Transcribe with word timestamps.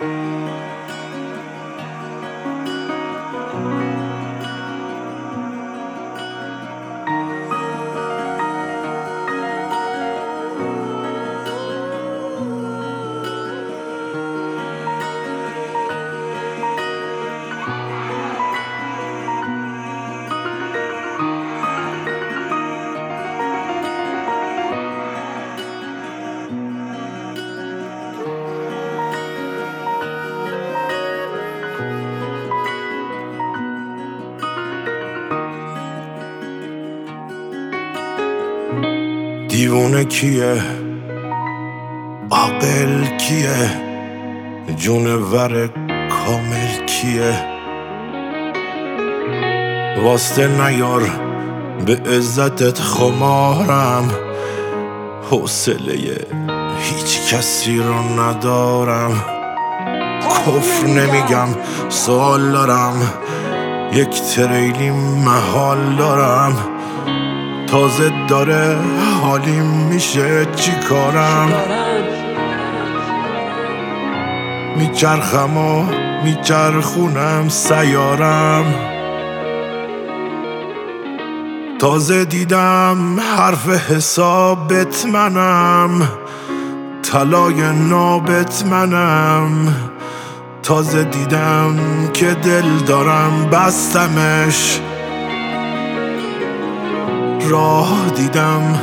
Bye. 0.00 0.39
دیوونه 39.60 40.04
کیه؟ 40.04 40.62
عاقل 42.30 43.04
کیه؟ 43.18 43.70
جونور 44.76 45.66
کامل 46.08 46.86
کیه؟ 46.86 47.34
واسطه 50.04 50.48
نیار 50.48 51.02
به 51.86 51.96
عزتت 51.96 52.78
خمارم. 52.78 54.10
حوصله 55.30 56.26
هیچ 56.78 57.34
کسی 57.34 57.78
رو 57.78 58.20
ندارم. 58.20 59.24
کفر 60.22 60.86
نمیگم 60.86 61.48
سوال 61.88 62.52
دارم. 62.52 63.12
یک 63.92 64.22
تریلی 64.22 64.90
محال 65.24 65.96
دارم. 65.96 66.79
تازه 67.70 68.12
داره 68.28 68.76
حالیم 69.22 69.64
میشه 69.64 70.46
چی 70.56 70.72
کارم؟ 70.88 71.52
میچرخم 74.76 75.56
و 75.56 75.84
میچرخونم 76.24 77.48
سیارم. 77.48 78.64
تازه 81.78 82.24
دیدم 82.24 83.20
حرف 83.36 83.68
حسابت 83.68 85.06
منم 85.06 86.08
طلای 87.02 87.72
نابت 87.72 88.64
منم. 88.66 89.74
تازه 90.62 91.04
دیدم 91.04 91.76
که 92.12 92.34
دل 92.34 92.78
دارم 92.86 93.50
بستمش. 93.52 94.80
راه 97.50 98.10
دیدم 98.16 98.78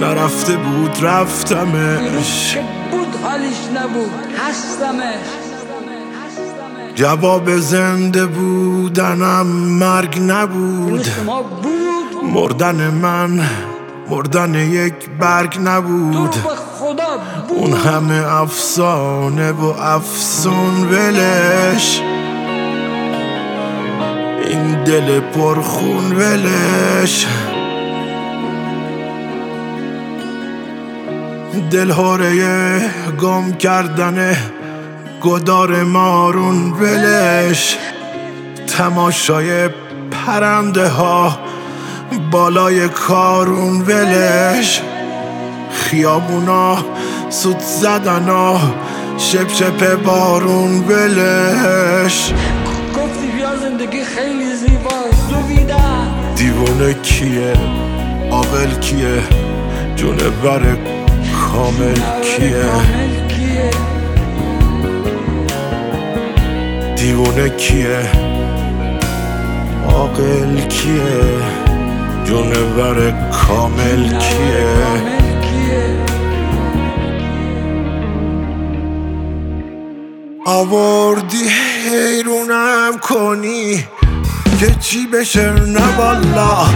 نرفته 0.00 0.56
بود 0.56 0.98
رفتمش. 1.02 2.56
بود 2.90 3.08
حالیش 3.22 3.56
نبود 3.74 4.10
هستمش. 4.38 5.38
جواب 6.94 7.56
زنده 7.56 8.26
بودنم 8.26 9.46
مرگ 9.80 10.18
نبود. 10.20 11.06
مردن 12.34 12.90
من 12.90 13.40
مردن 14.10 14.54
یک 14.54 15.10
برگ 15.20 15.58
نبود. 15.64 16.34
اون 17.48 17.72
همه 17.72 18.32
افسانه 18.32 19.52
و 19.52 19.64
افسون 19.64 20.88
ولش. 20.90 22.00
این 24.48 24.84
دل 24.84 25.20
پرخون 25.20 26.12
ولش. 26.12 27.26
دل 31.58 31.90
هاره 31.90 32.80
گم 33.20 33.52
کردن 33.52 34.36
گدار 35.22 35.82
مارون 35.82 36.72
ولش. 36.72 37.76
تماشای 38.66 39.68
پرنده 40.10 40.88
ها 40.88 41.38
بالای 42.30 42.88
کارون 42.88 43.80
ولش. 43.80 44.82
خیابونا 45.72 46.76
سود 47.30 47.58
زدنا 47.58 48.60
شپ 49.18 49.52
شپ 49.52 50.02
بارون 50.02 50.78
ولش. 50.78 52.32
گفتی 52.96 53.26
بیا 53.36 53.56
زندگی 53.56 54.04
خیلی 54.04 54.56
زیباست 54.56 55.28
دیوونه 56.36 56.94
کیه؟ 56.94 57.56
عاقل 58.30 58.74
کیه؟ 58.80 59.22
کامل 59.96 60.20
کیه 60.74 60.97
کامل 61.58 62.00
کیه؟ 62.22 62.72
دیوونه 66.96 67.48
کیه؟ 67.48 68.10
عاقل 69.86 70.60
کیه؟ 70.68 71.02
جونور 72.24 73.12
کامل 73.32 74.18
کیه؟ 74.18 74.76
آوردی 80.46 81.44
حیرونم 81.90 82.98
کنی 83.02 83.84
که 84.60 84.74
چی 84.80 85.06
بشه؟ 85.06 85.52
نه 85.52 85.96
والا 85.98 86.66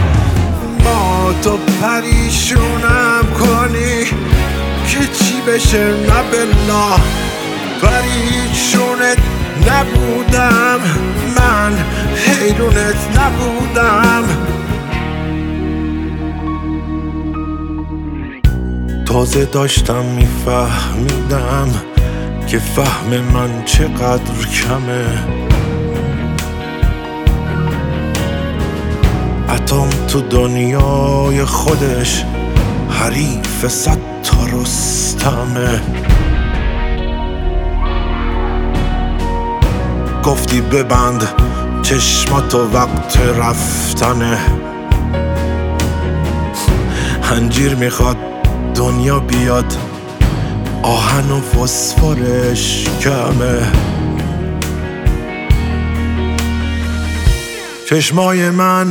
ما 0.83 1.33
تو 1.43 1.57
پریشونم 1.81 3.25
کنی. 3.39 4.42
که 4.87 4.99
چی 4.99 5.41
بشه 5.47 5.83
نه 5.87 6.23
بلا 6.31 6.97
پریشونت 7.81 9.17
نبودم. 9.67 10.79
من 11.37 11.77
حیرونت 12.15 13.19
نبودم. 13.19 14.23
تازه 19.05 19.45
داشتم 19.45 20.05
میفهمیدم 20.05 21.67
که 22.47 22.59
فهم 22.59 23.21
من 23.33 23.63
چقدر 23.65 24.45
کمه. 24.53 25.05
اتم 29.49 29.89
تو 30.07 30.21
دنیای 30.21 31.45
خودش 31.45 32.25
حریف 32.99 33.67
صد 33.67 33.97
تا 34.23 34.45
رستمه. 34.45 35.81
گفتی 40.23 40.61
ببند 40.61 41.27
چشماتو 41.81 42.69
وقت 42.73 43.17
رفتنه. 43.37 44.37
هنجیر 47.23 47.75
می‌خواد 47.75 48.17
دنیا 48.75 49.19
بیاد 49.19 49.77
آهن 50.83 51.31
و 51.31 51.41
فسفرش 51.41 52.87
کمه. 53.01 53.71
چشمای 57.89 58.49
من 58.49 58.87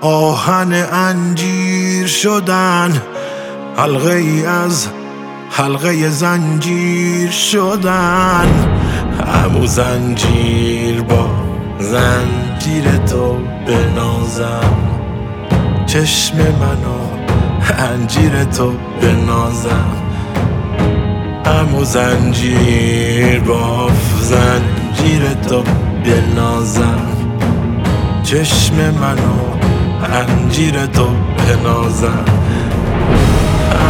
آهن 0.00 0.72
انجیر 0.92 2.06
شدن. 2.06 3.02
حلقه 3.82 4.12
ای 4.12 4.46
از 4.46 4.88
حلقه 5.50 6.08
زنجیر 6.08 7.30
شدن. 7.30 8.48
همو 9.26 9.66
زنجیر 9.66 11.02
با 11.02 11.26
زنجیر 11.78 12.96
تو 12.96 13.36
بنازم. 13.66 14.76
چشم 15.86 16.36
منو 16.36 17.00
انجیر 17.78 18.44
تو 18.44 18.72
بنازم. 19.00 19.96
همو 21.46 21.84
زنجیر 21.84 23.40
با 23.40 23.90
زنجیر 24.20 25.34
تو 25.48 25.62
بنازم. 26.04 27.08
چشم 28.22 28.74
منو 28.74 29.42
انجیر 30.12 30.86
تو 30.86 31.06
بنازم. 31.38 32.24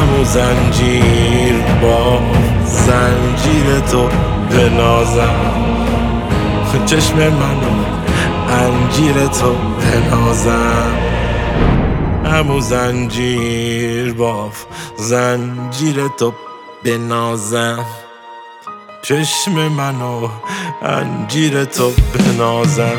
همو 0.03 0.25
زنجیر 0.25 1.55
با 1.83 2.21
زنجیر 2.65 3.81
تو 3.91 4.09
بنازم. 4.51 5.35
چشم 6.87 7.17
منو 7.17 7.85
انجیر 8.51 9.27
تو 9.27 9.55
بنازم. 9.55 10.93
همو 12.25 12.61
زنجیر 12.61 14.13
باف 14.15 14.65
زنجیر 14.97 16.09
تو 16.19 16.33
بنازم. 16.85 17.85
چشم 19.03 19.69
منو 19.69 20.29
انجیر 20.83 21.65
تو 21.65 21.93
بنازم. 22.15 22.99